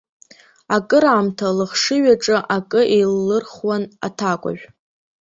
[0.75, 4.63] Акыраамҭа лыхшыҩаҿы акы еиллырхуан аҭакәажә.